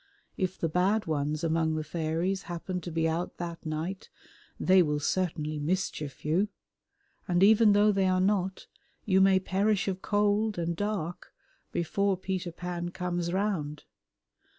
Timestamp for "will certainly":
4.81-5.59